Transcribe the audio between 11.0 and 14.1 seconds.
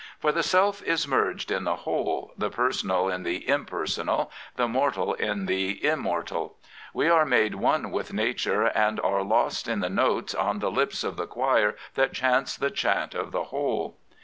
of the choir That chants the chant of the whole.